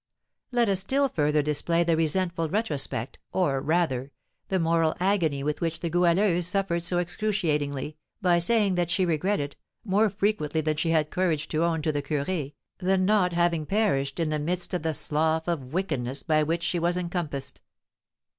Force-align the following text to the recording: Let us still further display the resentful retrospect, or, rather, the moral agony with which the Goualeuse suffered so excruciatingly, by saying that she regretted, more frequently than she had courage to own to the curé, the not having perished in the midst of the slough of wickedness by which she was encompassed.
Let 0.51 0.67
us 0.67 0.79
still 0.79 1.09
further 1.09 1.43
display 1.43 1.83
the 1.83 1.95
resentful 1.95 2.49
retrospect, 2.49 3.19
or, 3.31 3.61
rather, 3.61 4.11
the 4.47 4.57
moral 4.57 4.95
agony 4.99 5.43
with 5.43 5.61
which 5.61 5.79
the 5.79 5.91
Goualeuse 5.91 6.47
suffered 6.47 6.81
so 6.81 6.97
excruciatingly, 6.97 7.97
by 8.19 8.39
saying 8.39 8.73
that 8.73 8.89
she 8.89 9.05
regretted, 9.05 9.57
more 9.85 10.09
frequently 10.09 10.59
than 10.59 10.77
she 10.77 10.89
had 10.89 11.11
courage 11.11 11.47
to 11.49 11.63
own 11.63 11.83
to 11.83 11.91
the 11.91 12.01
curé, 12.01 12.53
the 12.79 12.97
not 12.97 13.33
having 13.33 13.67
perished 13.67 14.19
in 14.19 14.31
the 14.31 14.39
midst 14.39 14.73
of 14.73 14.81
the 14.81 14.95
slough 14.95 15.47
of 15.47 15.71
wickedness 15.71 16.23
by 16.23 16.41
which 16.41 16.63
she 16.63 16.79
was 16.79 16.97
encompassed. 16.97 17.61